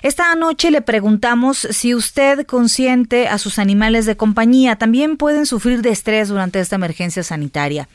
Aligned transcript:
Esta 0.00 0.34
noche 0.34 0.70
le 0.70 0.80
preguntamos 0.80 1.68
si 1.70 1.94
usted 1.94 2.46
consiente 2.46 3.28
a 3.28 3.36
sus 3.36 3.58
animales 3.58 4.06
de 4.06 4.16
compañía 4.16 4.76
también 4.76 5.18
pueden 5.18 5.44
sufrir 5.44 5.82
de 5.82 5.90
estrés 5.90 6.28
durante 6.28 6.60
esta 6.60 6.76
emergencia 6.76 7.22
sanitaria. 7.22 7.88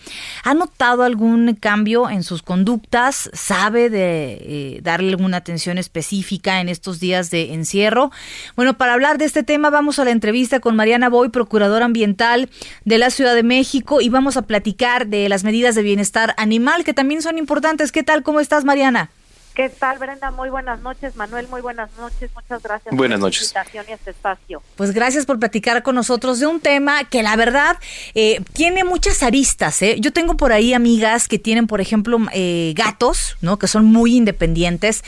¿Ha 0.44 0.54
notado 0.54 1.04
algún 1.04 1.56
cambio 1.56 2.10
en 2.10 2.24
sus 2.24 2.44
conductas? 2.44 3.32
¿Sabe 3.34 3.90
de 3.90 4.38
eh, 4.42 4.80
darle 4.84 5.10
alguna 5.10 5.38
atención 5.38 5.80
específica 5.80 6.62
en 6.62 6.70
estos 6.70 7.00
días 7.00 7.32
de 7.32 7.54
encierro? 7.54 8.12
Bueno, 8.56 8.78
para 8.78 8.94
hablar 8.94 9.18
de 9.18 9.26
este 9.26 9.42
tema 9.42 9.72
vamos 9.72 9.98
a 9.98 10.06
la 10.06 10.12
entrevista 10.12 10.60
con 10.60 10.76
Mariana 10.76 11.10
Boy, 11.10 11.30
procuradora 11.30 11.86
ambiental 11.86 12.50
de 12.86 12.98
la 13.00 13.10
Ciudad 13.10 13.34
de 13.34 13.44
México, 13.44 14.02
y 14.02 14.10
vamos 14.10 14.38
a 14.38 14.44
platicar 14.44 15.08
de 15.08 15.28
las 15.30 15.44
medidas 15.44 15.74
de 15.74 15.82
bienestar 15.82 16.36
animal 16.38 16.84
que 16.84 16.94
también 16.94 17.24
son 17.24 17.38
importantes. 17.38 17.92
¿Qué 17.92 18.04
tal? 18.04 18.22
¿Cómo 18.22 18.40
estás, 18.40 18.66
Mariana? 18.66 19.10
¿Qué 19.58 19.70
tal, 19.70 19.98
Brenda? 19.98 20.30
Muy 20.30 20.52
buenas 20.52 20.82
noches. 20.82 21.16
Manuel, 21.16 21.48
muy 21.48 21.62
buenas 21.62 21.90
noches. 21.98 22.30
Muchas 22.36 22.62
gracias 22.62 22.96
buenas 22.96 23.20
por 23.20 23.30
noches. 23.30 23.52
la 23.56 23.62
invitación 23.62 23.86
y 23.90 23.94
este 23.94 24.12
espacio. 24.12 24.62
Pues 24.76 24.92
gracias 24.92 25.26
por 25.26 25.40
platicar 25.40 25.82
con 25.82 25.96
nosotros 25.96 26.40
de 26.40 26.46
un 26.46 26.60
tema 26.60 27.06
que 27.06 27.24
la 27.24 27.36
verdad 27.36 27.76
eh, 28.14 28.40
tiene 28.54 28.84
muchas 28.84 29.24
aristas. 29.24 29.82
¿eh? 29.82 29.96
Yo 30.00 30.14
tengo 30.14 30.38
por 30.38 30.52
ahí 30.52 30.76
amigas 30.76 31.28
que 31.28 31.40
tienen, 31.40 31.66
por 31.66 31.82
ejemplo, 31.82 32.20
eh, 32.34 32.74
gatos, 32.76 33.36
¿no? 33.42 33.58
Que 33.58 33.66
son 33.66 33.86
muy 33.86 34.16
independientes. 34.16 35.04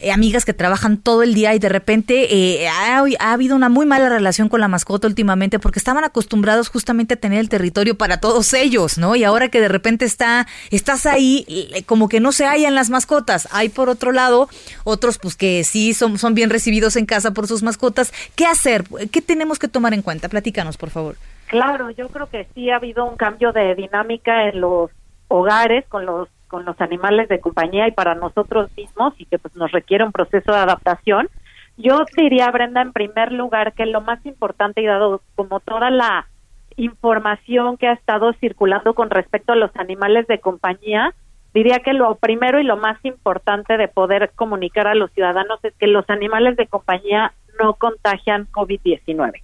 Eh, 0.00 0.10
amigas 0.10 0.44
que 0.44 0.52
trabajan 0.52 0.96
todo 0.96 1.22
el 1.22 1.34
día 1.34 1.54
y 1.54 1.60
de 1.60 1.68
repente 1.68 2.34
eh, 2.34 2.68
ha, 2.68 2.98
ha, 2.98 3.32
habido 3.32 3.54
una 3.54 3.68
muy 3.68 3.86
mala 3.86 4.08
relación 4.08 4.48
con 4.48 4.60
la 4.60 4.66
mascota 4.66 5.06
últimamente 5.06 5.60
porque 5.60 5.78
estaban 5.78 6.02
acostumbrados 6.02 6.68
justamente 6.68 7.14
a 7.14 7.16
tener 7.16 7.38
el 7.38 7.48
territorio 7.48 7.96
para 7.96 8.18
todos 8.18 8.52
ellos, 8.54 8.98
¿no? 8.98 9.14
Y 9.14 9.22
ahora 9.22 9.50
que 9.50 9.60
de 9.60 9.68
repente 9.68 10.04
está, 10.04 10.48
estás 10.72 11.06
ahí, 11.06 11.46
como 11.86 12.08
que 12.08 12.18
no 12.18 12.32
se 12.32 12.44
hallan 12.44 12.74
las 12.74 12.90
mascotas. 12.90 13.48
Hay 13.52 13.68
por 13.68 13.88
otro 13.88 14.10
lado 14.10 14.48
otros 14.82 15.18
pues 15.18 15.36
que 15.36 15.62
sí 15.62 15.94
son, 15.94 16.18
son 16.18 16.34
bien 16.34 16.50
recibidos 16.50 16.96
en 16.96 17.06
casa 17.06 17.30
por 17.30 17.46
sus 17.46 17.62
mascotas. 17.62 18.12
¿Qué 18.34 18.46
hacer? 18.46 18.84
¿Qué 19.12 19.22
tenemos 19.22 19.60
que 19.60 19.68
tomar 19.68 19.94
en 19.94 20.02
cuenta? 20.02 20.28
Platícanos, 20.28 20.76
por 20.76 20.90
favor. 20.90 21.16
Claro, 21.46 21.90
yo 21.90 22.08
creo 22.08 22.28
que 22.28 22.48
sí 22.54 22.68
ha 22.70 22.76
habido 22.76 23.04
un 23.04 23.16
cambio 23.16 23.52
de 23.52 23.76
dinámica 23.76 24.48
en 24.48 24.60
los 24.60 24.90
hogares 25.28 25.84
con 25.88 26.04
los 26.04 26.28
con 26.54 26.64
los 26.64 26.80
animales 26.80 27.28
de 27.28 27.40
compañía 27.40 27.88
y 27.88 27.90
para 27.90 28.14
nosotros 28.14 28.70
mismos 28.76 29.12
y 29.18 29.24
que 29.24 29.40
pues 29.40 29.56
nos 29.56 29.72
requiere 29.72 30.04
un 30.04 30.12
proceso 30.12 30.52
de 30.52 30.58
adaptación. 30.58 31.28
Yo 31.76 32.04
diría, 32.16 32.48
Brenda, 32.52 32.80
en 32.80 32.92
primer 32.92 33.32
lugar, 33.32 33.72
que 33.72 33.86
lo 33.86 34.00
más 34.02 34.24
importante 34.24 34.80
y 34.80 34.86
dado 34.86 35.20
como 35.34 35.58
toda 35.58 35.90
la 35.90 36.28
información 36.76 37.76
que 37.76 37.88
ha 37.88 37.92
estado 37.94 38.34
circulando 38.34 38.94
con 38.94 39.10
respecto 39.10 39.52
a 39.52 39.56
los 39.56 39.74
animales 39.74 40.28
de 40.28 40.38
compañía, 40.38 41.12
diría 41.54 41.80
que 41.80 41.92
lo 41.92 42.14
primero 42.14 42.60
y 42.60 42.62
lo 42.62 42.76
más 42.76 43.04
importante 43.04 43.76
de 43.76 43.88
poder 43.88 44.30
comunicar 44.36 44.86
a 44.86 44.94
los 44.94 45.10
ciudadanos 45.10 45.58
es 45.64 45.74
que 45.74 45.88
los 45.88 46.08
animales 46.08 46.56
de 46.56 46.68
compañía 46.68 47.32
no 47.64 47.72
contagian 47.72 48.46
COVID-19. 48.52 49.40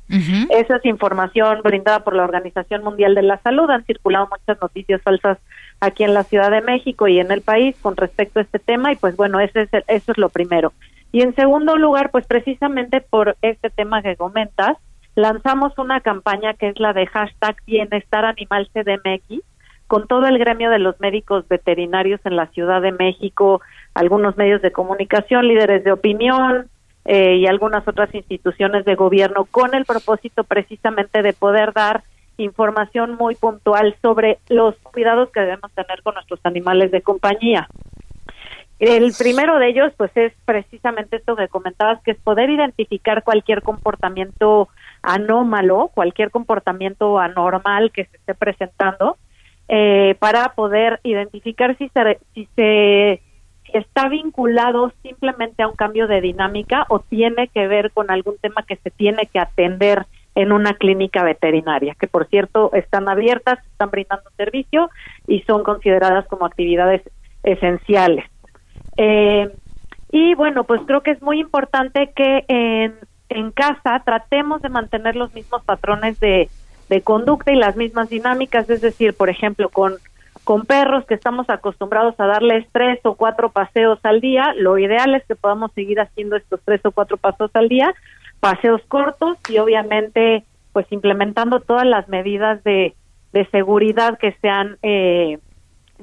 Esa 0.51 0.77
es 0.77 0.85
información 0.85 1.63
brindada 1.63 2.05
por 2.05 2.15
la 2.15 2.25
Organización 2.25 2.85
Mundial 2.85 3.15
de 3.15 3.23
la 3.23 3.39
Salud. 3.39 3.71
Han 3.71 3.85
circulado 3.87 4.29
muchas 4.31 4.61
noticias 4.61 5.01
falsas 5.01 5.39
aquí 5.81 6.05
en 6.05 6.13
la 6.13 6.25
Ciudad 6.25 6.51
de 6.51 6.61
México 6.61 7.09
y 7.09 7.19
en 7.19 7.33
el 7.33 7.41
país 7.41 7.75
con 7.81 7.97
respecto 7.97 8.39
a 8.39 8.43
este 8.43 8.59
tema 8.59 8.93
y 8.93 8.97
pues 8.97 9.17
bueno, 9.17 9.41
ese 9.41 9.63
es 9.63 9.71
eso 9.89 10.13
es 10.13 10.19
lo 10.19 10.29
primero. 10.29 10.75
Y 11.13 11.23
en 11.23 11.35
segundo 11.35 11.77
lugar, 11.77 12.11
pues 12.11 12.27
precisamente 12.27 13.01
por 13.01 13.39
este 13.41 13.71
tema 13.71 14.03
que 14.03 14.17
comentas, 14.17 14.77
lanzamos 15.15 15.73
una 15.79 16.03
campaña 16.03 16.53
que 16.53 16.69
es 16.69 16.79
la 16.79 16.93
de 16.93 17.07
hashtag 17.07 17.57
Bienestar 17.67 18.27
Animal 18.27 18.69
CDMX 18.75 19.43
con 19.87 20.07
todo 20.07 20.27
el 20.27 20.39
gremio 20.39 20.69
de 20.69 20.79
los 20.79 21.01
médicos 21.01 21.49
veterinarios 21.49 22.21
en 22.25 22.37
la 22.37 22.49
Ciudad 22.49 22.83
de 22.83 22.93
México, 22.93 23.63
algunos 23.95 24.37
medios 24.37 24.61
de 24.61 24.73
comunicación, 24.73 25.49
líderes 25.49 25.85
de 25.85 25.93
opinión, 25.93 26.69
eh, 27.05 27.37
y 27.37 27.47
algunas 27.47 27.87
otras 27.87 28.15
instituciones 28.15 28.85
de 28.85 28.95
gobierno 28.95 29.47
con 29.47 29.75
el 29.75 29.85
propósito 29.85 30.45
precisamente 30.45 31.23
de 31.23 31.33
poder 31.33 31.73
dar 31.73 32.03
información 32.37 33.17
muy 33.17 33.35
puntual 33.35 33.95
sobre 34.03 34.39
los 34.49 34.75
cuidados 34.77 35.31
que 35.31 35.41
debemos 35.41 35.73
tener 35.73 36.03
con 36.03 36.15
nuestros 36.15 36.41
animales 36.45 36.91
de 36.91 37.03
compañía. 37.03 37.69
El 38.79 39.13
primero 39.19 39.59
de 39.59 39.69
ellos, 39.69 39.93
pues, 39.99 40.11
es 40.15 40.33
precisamente 40.47 41.17
esto 41.17 41.37
que 41.37 41.49
comentabas, 41.49 42.03
que 42.03 42.13
es 42.13 42.19
poder 42.19 42.49
identificar 42.49 43.23
cualquier 43.23 43.63
comportamiento 43.63 44.69
anómalo, 45.03 45.91
cualquier 45.95 46.31
comportamiento 46.31 47.19
anormal 47.19 47.93
que 47.93 48.07
se 48.07 48.17
esté 48.17 48.35
presentando, 48.35 49.19
eh, 49.69 50.17
para 50.19 50.55
poder 50.55 50.99
identificar 51.05 51.77
si 51.77 51.91
se, 51.91 52.19
si 52.35 52.49
se 52.57 53.23
está 53.75 54.09
vinculado 54.09 54.93
simplemente 55.03 55.63
a 55.63 55.69
un 55.69 55.77
cambio 55.77 56.07
de 56.07 56.21
dinámica 56.21 56.87
o 56.89 57.01
tiene 57.01 57.49
que 57.49 57.67
ver 57.67 57.91
con 57.93 58.11
algún 58.11 58.37
tema 58.39 58.63
que 58.63 58.77
se 58.77 58.91
tiene 58.91 59.27
que 59.27 59.39
atender 59.39 60.07
en 60.35 60.53
una 60.53 60.75
clínica 60.75 61.25
veterinaria, 61.25 61.95
que 61.99 62.07
por 62.07 62.27
cierto 62.29 62.73
están 62.73 63.09
abiertas, 63.09 63.59
están 63.67 63.91
brindando 63.91 64.31
servicio 64.37 64.91
y 65.27 65.41
son 65.43 65.65
consideradas 65.65 66.27
como 66.29 66.47
actividades 66.47 67.03
esenciales. 67.43 68.25
Eh, 68.97 69.51
y 70.13 70.35
bueno, 70.35 70.65
pues 70.65 70.81
creo 70.87 71.03
que 71.03 71.13
es 71.13 71.23
muy 71.23 71.41
importante 71.41 72.13
que 72.15 72.45
en, 72.49 72.95
en 73.29 73.51
casa 73.53 74.03
tratemos 74.05 74.63
de 74.63 74.69
mantener 74.69 75.17
los 75.17 75.33
mismos 75.35 75.63
patrones 75.65 76.19
de, 76.21 76.49
de 76.89 77.03
conducta 77.03 77.53
y 77.53 77.57
las 77.57 77.77
mismas 77.77 78.11
dinámicas, 78.11 78.69
es 78.69 78.81
decir, 78.81 79.15
por 79.15 79.31
ejemplo, 79.31 79.69
con 79.69 79.95
con 80.51 80.67
perros 80.67 81.05
que 81.07 81.15
estamos 81.15 81.49
acostumbrados 81.49 82.19
a 82.19 82.27
darles 82.27 82.67
tres 82.73 82.99
o 83.05 83.15
cuatro 83.15 83.51
paseos 83.51 84.01
al 84.03 84.21
día, 84.21 84.53
lo 84.57 84.79
ideal 84.79 85.15
es 85.15 85.25
que 85.27 85.37
podamos 85.37 85.71
seguir 85.75 86.01
haciendo 86.01 86.35
estos 86.35 86.59
tres 86.65 86.81
o 86.85 86.91
cuatro 86.91 87.19
paseos 87.19 87.53
al 87.55 87.69
día, 87.69 87.95
paseos 88.41 88.83
cortos 88.89 89.39
y 89.49 89.59
obviamente 89.59 90.43
pues 90.73 90.91
implementando 90.91 91.61
todas 91.61 91.87
las 91.87 92.09
medidas 92.09 92.65
de, 92.65 92.97
de 93.33 93.47
seguridad 93.51 94.19
que 94.19 94.33
se 94.43 94.49
han 94.49 94.77
eh, 94.83 95.39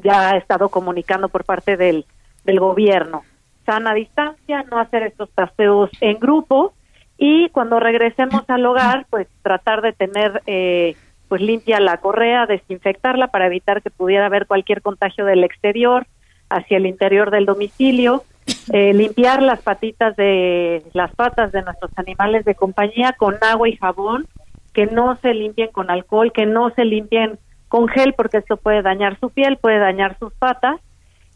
ya 0.01 0.37
estado 0.37 0.69
comunicando 0.69 1.27
por 1.27 1.43
parte 1.43 1.75
del, 1.75 2.05
del 2.45 2.61
gobierno. 2.61 3.23
Sana 3.65 3.93
distancia, 3.93 4.63
no 4.71 4.79
hacer 4.79 5.03
estos 5.03 5.27
paseos 5.27 5.89
en 5.99 6.19
grupo 6.19 6.73
y 7.17 7.49
cuando 7.49 7.81
regresemos 7.81 8.49
al 8.49 8.65
hogar 8.65 9.07
pues 9.09 9.27
tratar 9.41 9.81
de 9.81 9.91
tener 9.91 10.41
eh, 10.45 10.95
pues 11.27 11.41
limpia 11.41 11.79
la 11.79 11.97
correa, 11.97 12.45
desinfectarla 12.45 13.27
para 13.27 13.47
evitar 13.47 13.81
que 13.81 13.89
pudiera 13.89 14.25
haber 14.25 14.47
cualquier 14.47 14.81
contagio 14.81 15.25
del 15.25 15.43
exterior 15.43 16.07
hacia 16.49 16.77
el 16.77 16.85
interior 16.85 17.31
del 17.31 17.45
domicilio, 17.45 18.23
eh, 18.73 18.93
limpiar 18.93 19.41
las 19.41 19.61
patitas 19.61 20.15
de 20.15 20.83
las 20.93 21.13
patas 21.15 21.51
de 21.51 21.61
nuestros 21.61 21.91
animales 21.97 22.45
de 22.45 22.55
compañía 22.55 23.13
con 23.13 23.35
agua 23.41 23.67
y 23.69 23.75
jabón, 23.75 24.25
que 24.73 24.85
no 24.85 25.17
se 25.17 25.33
limpien 25.33 25.71
con 25.71 25.89
alcohol, 25.89 26.31
que 26.31 26.45
no 26.45 26.69
se 26.71 26.85
limpien 26.85 27.39
con 27.67 27.87
gel 27.87 28.13
porque 28.13 28.37
esto 28.37 28.57
puede 28.57 28.81
dañar 28.81 29.19
su 29.19 29.29
piel, 29.29 29.57
puede 29.57 29.79
dañar 29.79 30.17
sus 30.19 30.33
patas 30.33 30.79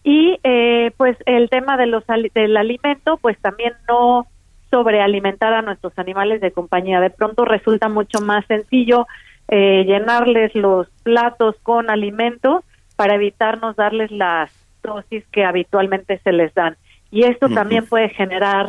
y 0.03 0.39
eh, 0.43 0.91
pues 0.97 1.17
el 1.25 1.49
tema 1.49 1.77
de 1.77 1.85
los 1.85 2.03
del 2.33 2.57
alimento, 2.57 3.17
pues 3.17 3.37
también 3.39 3.73
no 3.87 4.27
sobrealimentar 4.69 5.53
a 5.53 5.61
nuestros 5.61 5.97
animales 5.99 6.41
de 6.41 6.51
compañía. 6.51 6.99
De 7.01 7.09
pronto 7.09 7.45
resulta 7.45 7.89
mucho 7.89 8.21
más 8.21 8.45
sencillo 8.45 9.05
eh, 9.51 9.83
llenarles 9.85 10.55
los 10.55 10.87
platos 11.03 11.55
con 11.61 11.89
alimento 11.89 12.63
para 12.95 13.15
evitarnos 13.15 13.75
darles 13.75 14.09
las 14.09 14.49
dosis 14.81 15.25
que 15.27 15.43
habitualmente 15.43 16.19
se 16.23 16.31
les 16.31 16.53
dan. 16.53 16.77
Y 17.11 17.25
esto 17.25 17.49
también 17.49 17.85
puede 17.85 18.09
generar 18.09 18.67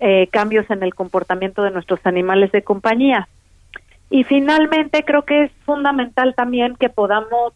eh, 0.00 0.26
cambios 0.32 0.68
en 0.68 0.82
el 0.82 0.94
comportamiento 0.94 1.62
de 1.62 1.70
nuestros 1.70 2.00
animales 2.04 2.50
de 2.50 2.62
compañía. 2.62 3.28
Y 4.10 4.24
finalmente 4.24 5.04
creo 5.04 5.24
que 5.24 5.44
es 5.44 5.52
fundamental 5.64 6.34
también 6.34 6.74
que 6.74 6.88
podamos 6.88 7.52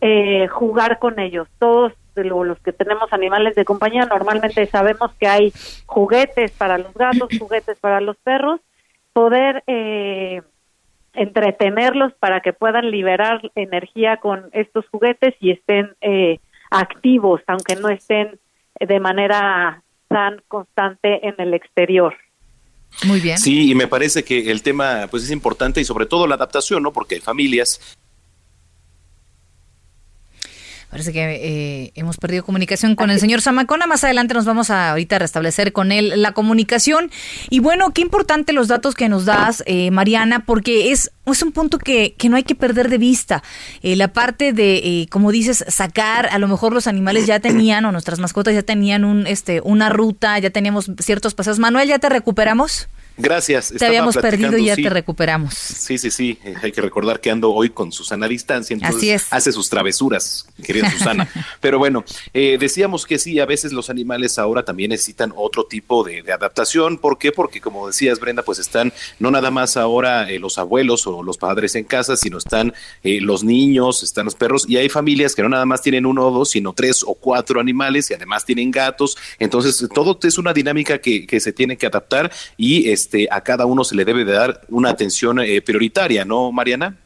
eh, 0.00 0.46
jugar 0.46 1.00
con 1.00 1.18
ellos. 1.18 1.48
Todos 1.58 1.92
los 2.14 2.58
que 2.60 2.72
tenemos 2.72 3.12
animales 3.12 3.56
de 3.56 3.64
compañía 3.64 4.06
normalmente 4.06 4.64
sabemos 4.66 5.12
que 5.18 5.26
hay 5.26 5.52
juguetes 5.86 6.52
para 6.52 6.78
los 6.78 6.94
gatos, 6.94 7.28
juguetes 7.36 7.78
para 7.80 8.00
los 8.00 8.16
perros. 8.18 8.60
Poder 9.12 9.64
eh, 9.66 10.42
entretenerlos 11.14 12.12
para 12.14 12.40
que 12.40 12.52
puedan 12.52 12.90
liberar 12.90 13.40
energía 13.54 14.18
con 14.18 14.48
estos 14.52 14.86
juguetes 14.90 15.34
y 15.40 15.50
estén 15.50 15.90
eh, 16.00 16.38
activos, 16.70 17.40
aunque 17.46 17.76
no 17.76 17.88
estén 17.88 18.38
de 18.80 19.00
manera 19.00 19.82
tan 20.08 20.42
constante 20.48 21.26
en 21.26 21.34
el 21.38 21.54
exterior. 21.54 22.14
Muy 23.04 23.20
bien. 23.20 23.38
Sí, 23.38 23.70
y 23.70 23.74
me 23.74 23.88
parece 23.88 24.22
que 24.22 24.50
el 24.50 24.62
tema 24.62 25.06
pues 25.10 25.24
es 25.24 25.30
importante 25.30 25.80
y 25.80 25.84
sobre 25.84 26.06
todo 26.06 26.26
la 26.26 26.34
adaptación, 26.34 26.82
¿no? 26.82 26.92
Porque 26.92 27.16
hay 27.16 27.20
familias 27.20 27.96
Parece 30.92 31.14
que 31.14 31.20
eh, 31.22 31.92
hemos 31.94 32.18
perdido 32.18 32.44
comunicación 32.44 32.96
con 32.96 33.08
el 33.08 33.18
señor 33.18 33.40
Zamacona. 33.40 33.86
Más 33.86 34.04
adelante 34.04 34.34
nos 34.34 34.44
vamos 34.44 34.68
a 34.68 34.90
ahorita 34.90 35.18
restablecer 35.18 35.72
con 35.72 35.90
él 35.90 36.12
la 36.20 36.32
comunicación. 36.32 37.10
Y 37.48 37.60
bueno, 37.60 37.94
qué 37.94 38.02
importante 38.02 38.52
los 38.52 38.68
datos 38.68 38.94
que 38.94 39.08
nos 39.08 39.24
das, 39.24 39.62
eh, 39.64 39.90
Mariana, 39.90 40.44
porque 40.44 40.92
es, 40.92 41.10
es 41.24 41.42
un 41.42 41.52
punto 41.52 41.78
que, 41.78 42.12
que 42.18 42.28
no 42.28 42.36
hay 42.36 42.42
que 42.42 42.54
perder 42.54 42.90
de 42.90 42.98
vista. 42.98 43.42
Eh, 43.82 43.96
la 43.96 44.08
parte 44.08 44.52
de, 44.52 45.08
como 45.10 45.32
dices, 45.32 45.64
sacar, 45.66 46.26
a 46.30 46.38
lo 46.38 46.46
mejor 46.46 46.74
los 46.74 46.86
animales 46.86 47.26
ya 47.26 47.40
tenían, 47.40 47.86
o 47.86 47.92
nuestras 47.92 48.18
mascotas 48.18 48.52
ya 48.52 48.62
tenían 48.62 49.06
un, 49.06 49.26
este, 49.26 49.62
una 49.62 49.88
ruta, 49.88 50.38
ya 50.40 50.50
teníamos 50.50 50.90
ciertos 50.98 51.32
paseos. 51.32 51.58
Manuel, 51.58 51.88
¿ya 51.88 52.00
te 52.00 52.10
recuperamos? 52.10 52.90
Gracias. 53.16 53.72
Te 53.76 53.84
habíamos 53.84 54.16
perdido 54.16 54.56
y 54.56 54.66
ya 54.66 54.76
te 54.76 54.88
recuperamos. 54.88 55.54
Sí, 55.54 55.98
sí, 55.98 56.10
sí. 56.10 56.38
Eh, 56.44 56.54
hay 56.62 56.72
que 56.72 56.80
recordar 56.80 57.20
que 57.20 57.30
ando 57.30 57.52
hoy 57.52 57.70
con 57.70 57.92
Susana 57.92 58.26
a 58.26 58.28
distancia, 58.28 58.74
entonces 58.74 58.96
Así 58.96 59.10
es. 59.10 59.26
hace 59.30 59.52
sus 59.52 59.68
travesuras, 59.68 60.46
querida 60.64 60.90
Susana. 60.90 61.28
Pero 61.60 61.78
bueno, 61.78 62.04
eh, 62.32 62.56
decíamos 62.58 63.04
que 63.04 63.18
sí, 63.18 63.38
a 63.40 63.46
veces 63.46 63.72
los 63.72 63.90
animales 63.90 64.38
ahora 64.38 64.64
también 64.64 64.90
necesitan 64.90 65.32
otro 65.36 65.64
tipo 65.64 66.04
de, 66.04 66.22
adaptación. 66.32 66.98
¿Por 66.98 67.18
qué? 67.18 67.32
Porque 67.32 67.60
como 67.60 67.86
decías, 67.86 68.18
Brenda, 68.18 68.42
pues 68.42 68.58
están 68.58 68.92
no 69.18 69.30
nada 69.30 69.50
más 69.50 69.76
ahora 69.76 70.30
eh, 70.30 70.38
los 70.38 70.56
abuelos 70.56 71.06
o 71.06 71.22
los 71.22 71.36
padres 71.36 71.74
en 71.74 71.84
casa, 71.84 72.16
sino 72.16 72.38
están 72.38 72.72
los 73.02 73.44
niños, 73.44 74.02
están 74.02 74.24
los 74.24 74.34
perros 74.34 74.64
y 74.68 74.76
hay 74.76 74.88
familias 74.88 75.34
que 75.34 75.42
no 75.42 75.48
nada 75.48 75.66
más 75.66 75.82
tienen 75.82 76.06
uno 76.06 76.26
o 76.26 76.30
dos, 76.30 76.50
sino 76.50 76.72
tres 76.72 77.02
o 77.06 77.14
cuatro 77.14 77.60
animales 77.60 78.10
y 78.10 78.14
además 78.14 78.44
tienen 78.44 78.70
gatos. 78.70 79.16
Entonces, 79.38 79.86
todo 79.92 80.18
es 80.22 80.38
una 80.38 80.52
dinámica 80.52 80.98
que, 80.98 81.26
que 81.26 81.40
se 81.40 81.52
tiene 81.52 81.76
que 81.76 81.86
adaptar 81.86 82.30
y 82.56 82.90
este, 83.02 83.28
a 83.30 83.40
cada 83.40 83.66
uno 83.66 83.82
se 83.84 83.96
le 83.96 84.04
debe 84.04 84.24
de 84.24 84.32
dar 84.32 84.60
una 84.68 84.90
atención 84.90 85.40
eh, 85.40 85.60
prioritaria, 85.60 86.24
¿no, 86.24 86.52
Mariana? 86.52 86.96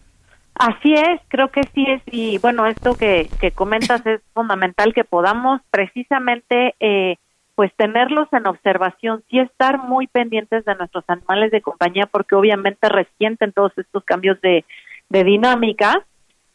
Así 0.55 0.95
es, 0.95 1.21
creo 1.29 1.51
que 1.51 1.63
sí 1.75 1.85
es, 1.87 2.03
y 2.11 2.39
bueno, 2.39 2.67
esto 2.67 2.95
que, 2.95 3.29
comentas 3.55 4.05
es 4.07 4.21
fundamental 4.33 4.95
que 4.95 5.05
podamos 5.05 5.61
precisamente 5.71 6.75
eh, 6.81 7.17
pues 7.55 7.71
tenerlos 7.77 8.29
en 8.33 8.47
observación, 8.47 9.23
sí 9.31 9.39
estar 9.39 9.79
muy 9.79 10.07
pendientes 10.07 10.65
de 10.65 10.75
nuestros 10.75 11.05
animales 11.09 11.51
de 11.51 11.61
compañía, 11.61 12.07
porque 12.07 12.35
obviamente 12.35 12.89
resienten 12.89 13.53
todos 13.53 13.73
estos 13.77 14.05
cambios 14.05 14.39
de 14.41 14.65
dinámica, 15.11 16.05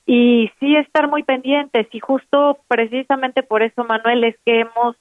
y 0.06 0.52
sí 0.60 0.76
estar 0.76 1.08
muy 1.08 1.24
pendientes, 1.24 1.88
y 1.92 2.00
justo 2.00 2.60
precisamente 2.68 3.44
por 3.44 3.62
eso, 3.62 3.84
Manuel, 3.84 4.24
es 4.24 4.36
que 4.46 4.62
hemos 4.62 4.96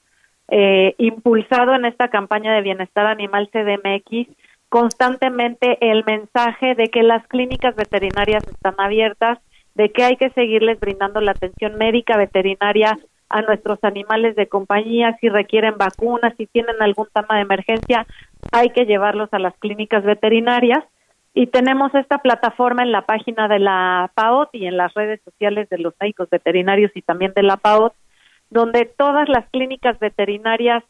eh, 0.51 0.95
impulsado 0.99 1.75
en 1.75 1.85
esta 1.85 2.09
campaña 2.09 2.55
de 2.55 2.63
bienestar 2.63 3.07
animal 3.07 3.49
CDMX 3.53 4.29
constantemente 4.71 5.79
el 5.81 6.05
mensaje 6.05 6.75
de 6.77 6.89
que 6.89 7.03
las 7.03 7.27
clínicas 7.27 7.75
veterinarias 7.75 8.45
están 8.47 8.75
abiertas, 8.79 9.39
de 9.75 9.91
que 9.91 10.05
hay 10.05 10.17
que 10.17 10.31
seguirles 10.31 10.79
brindando 10.79 11.21
la 11.21 11.33
atención 11.33 11.77
médica 11.77 12.17
veterinaria 12.17 12.97
a 13.29 13.43
nuestros 13.43 13.79
animales 13.83 14.37
de 14.37 14.49
compañía, 14.49 15.17
si 15.21 15.29
requieren 15.29 15.77
vacunas, 15.77 16.35
si 16.37 16.47
tienen 16.47 16.77
algún 16.81 17.09
tema 17.13 17.37
de 17.37 17.43
emergencia, 17.43 18.07
hay 18.53 18.71
que 18.71 18.87
llevarlos 18.87 19.29
a 19.33 19.39
las 19.39 19.55
clínicas 19.59 20.05
veterinarias. 20.05 20.85
Y 21.35 21.47
tenemos 21.47 21.95
esta 21.95 22.19
plataforma 22.19 22.83
en 22.83 22.91
la 22.91 23.03
página 23.03 23.47
de 23.47 23.61
la 23.61 24.11
PAOT 24.15 24.51
y 24.53 24.67
en 24.67 24.77
las 24.77 24.93
redes 24.95 25.21
sociales 25.25 25.69
de 25.69 25.79
los 25.79 25.95
médicos 26.01 26.29
veterinarios 26.31 26.91
y 26.95 27.03
también 27.03 27.33
de 27.35 27.45
la 27.45 27.57
PAOT, 27.57 27.93
donde 28.51 28.85
todas 28.85 29.29
las 29.29 29.49
clínicas 29.51 29.99
veterinarias 29.99 30.85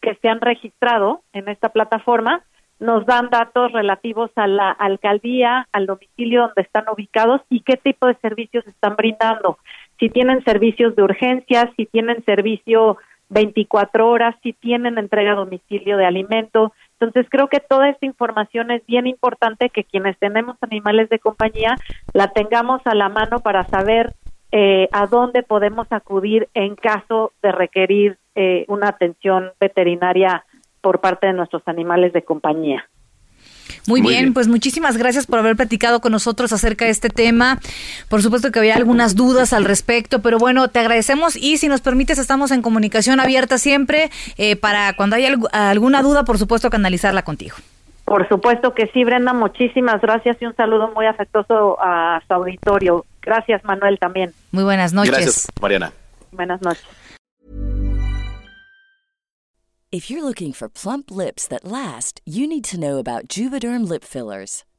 que 0.00 0.14
se 0.16 0.28
han 0.28 0.40
registrado 0.40 1.22
en 1.32 1.48
esta 1.48 1.68
plataforma 1.70 2.42
nos 2.80 3.06
dan 3.06 3.30
datos 3.30 3.72
relativos 3.72 4.30
a 4.36 4.46
la 4.46 4.70
alcaldía, 4.70 5.68
al 5.72 5.86
domicilio 5.86 6.42
donde 6.42 6.62
están 6.62 6.84
ubicados 6.92 7.40
y 7.48 7.60
qué 7.60 7.76
tipo 7.76 8.06
de 8.06 8.16
servicios 8.16 8.66
están 8.66 8.96
brindando. 8.96 9.58
Si 9.98 10.10
tienen 10.10 10.42
servicios 10.44 10.96
de 10.96 11.02
urgencia, 11.02 11.72
si 11.76 11.86
tienen 11.86 12.24
servicio 12.24 12.98
24 13.28 14.08
horas, 14.08 14.34
si 14.42 14.52
tienen 14.52 14.98
entrega 14.98 15.32
a 15.32 15.36
domicilio 15.36 15.96
de 15.96 16.06
alimento. 16.06 16.72
Entonces 16.98 17.26
creo 17.30 17.48
que 17.48 17.60
toda 17.60 17.88
esta 17.88 18.06
información 18.06 18.70
es 18.70 18.84
bien 18.86 19.06
importante 19.06 19.70
que 19.70 19.84
quienes 19.84 20.18
tenemos 20.18 20.56
animales 20.60 21.08
de 21.08 21.18
compañía 21.18 21.76
la 22.12 22.28
tengamos 22.28 22.82
a 22.84 22.94
la 22.94 23.08
mano 23.08 23.40
para 23.40 23.64
saber 23.64 24.12
eh, 24.56 24.88
a 24.92 25.08
dónde 25.08 25.42
podemos 25.42 25.88
acudir 25.90 26.48
en 26.54 26.76
caso 26.76 27.32
de 27.42 27.50
requerir 27.50 28.18
eh, 28.36 28.64
una 28.68 28.88
atención 28.88 29.50
veterinaria 29.58 30.44
por 30.80 31.00
parte 31.00 31.26
de 31.26 31.32
nuestros 31.32 31.66
animales 31.66 32.12
de 32.12 32.22
compañía. 32.22 32.88
Muy, 33.88 34.00
bien, 34.00 34.32
pues 34.32 34.46
muchísimas 34.46 34.96
gracias 34.96 35.26
por 35.26 35.40
haber 35.40 35.56
platicado 35.56 36.00
con 36.00 36.12
nosotros 36.12 36.52
acerca 36.52 36.84
de 36.84 36.92
este 36.92 37.08
tema. 37.08 37.58
Por 38.08 38.22
supuesto 38.22 38.52
que 38.52 38.60
había 38.60 38.76
algunas 38.76 39.16
dudas 39.16 39.52
al 39.52 39.64
respecto, 39.64 40.22
pero 40.22 40.38
bueno, 40.38 40.68
te 40.68 40.78
agradecemos 40.78 41.34
y 41.34 41.56
si 41.56 41.66
nos 41.66 41.80
permites 41.80 42.18
estamos 42.18 42.52
en 42.52 42.62
comunicación 42.62 43.18
abierta 43.18 43.58
siempre 43.58 44.10
eh, 44.38 44.54
para 44.54 44.92
cuando 44.92 45.16
haya 45.16 45.34
alguna 45.50 46.00
duda, 46.00 46.22
por 46.24 46.38
supuesto, 46.38 46.70
canalizarla 46.70 47.22
contigo. 47.22 47.56
Por 48.04 48.28
supuesto 48.28 48.72
que 48.72 48.86
sí, 48.88 49.02
Brenda, 49.02 49.32
muchísimas 49.32 50.00
gracias 50.00 50.36
y 50.40 50.46
un 50.46 50.54
saludo 50.54 50.92
muy 50.94 51.06
afectuoso 51.06 51.76
a 51.80 52.22
su 52.28 52.34
auditorio. 52.34 53.04
Gracias, 53.24 53.64
Manuel, 53.64 53.98
también. 53.98 54.34
Muy 54.52 54.64
buenas 54.64 54.92
noches. 54.92 55.12
Gracias, 55.12 55.46
Mariana. 55.60 55.92
Buenas 56.32 56.60
noches. 56.60 56.84
If 59.90 60.10
you're 60.10 60.24
looking 60.24 60.52
for 60.52 60.68
plump 60.68 61.10
lips 61.10 61.46
that 61.46 61.64
last, 61.64 62.20
you 62.24 62.48
need 62.48 62.64
to 62.64 62.80
know 62.80 62.98
about 62.98 63.28
Juvederm 63.28 63.88
lip 63.88 64.02
fillers. 64.02 64.64